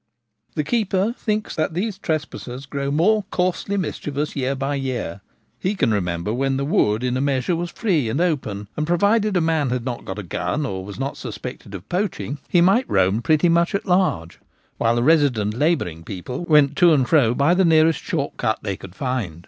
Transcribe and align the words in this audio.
The 0.55 0.63
keeper 0.63 1.13
thinks 1.15 1.55
that 1.55 1.75
these 1.75 1.99
trespassers 1.99 2.65
grow 2.65 2.89
more 2.89 3.21
coarsely 3.29 3.77
mischievous 3.77 4.35
year 4.35 4.55
by 4.55 4.73
year. 4.73 5.21
He 5.59 5.75
can 5.75 5.91
re 5.93 5.99
collect 5.99 6.23
when 6.27 6.57
the 6.57 6.65
wood 6.65 7.03
in 7.03 7.17
a 7.17 7.21
measure 7.21 7.55
was 7.55 7.69
free 7.69 8.09
and 8.09 8.19
open, 8.19 8.67
and, 8.75 8.87
provided 8.87 9.37
a 9.37 9.41
man 9.41 9.69
had 9.69 9.85
not 9.85 10.03
got 10.03 10.17
a 10.17 10.23
gun 10.23 10.65
or 10.65 10.83
was 10.83 10.97
not 10.99 11.17
suspected 11.17 11.75
of 11.75 11.87
poaching, 11.87 12.39
he 12.49 12.61
might 12.61 12.89
roam 12.89 13.21
pretty 13.21 13.47
much 13.47 13.75
at 13.75 13.85
large; 13.85 14.39
while 14.79 14.95
the 14.95 15.03
resident 15.03 15.53
labouring 15.53 16.03
people 16.03 16.45
went 16.45 16.75
to 16.77 16.93
and 16.93 17.07
fro 17.07 17.35
by 17.35 17.53
the 17.53 17.63
nearest 17.63 18.01
short 18.01 18.37
cut 18.37 18.57
they 18.63 18.75
could 18.75 18.95
find. 18.95 19.39